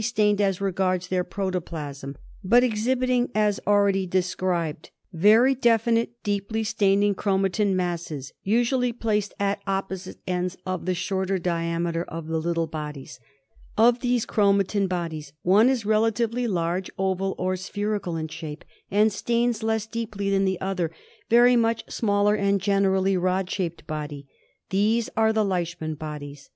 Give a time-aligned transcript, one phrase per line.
[0.00, 4.20] *i^^| stained as regards their ■gjtpN' protoplasm, but exhi fr^ ™^^ biting, as already de
[4.20, 7.76] ^ scribed, very definite deeply staining chro Leislinun bodies In phagoeyle.
[7.76, 8.94] matin maSSeS, USUally iFrom a phoio hy u,, H.
[8.96, 13.20] spiiia.) placed at opposite ends of the shorter diameter of the little bodies.
[13.76, 19.62] Of these chromatin bodies one is relatively large, oval or spherical in shape, and stains
[19.62, 20.90] less deeply than the other
[21.28, 24.26] very much smaller and generally rod shaped body.
[24.70, 26.48] These are the Leishman bodies.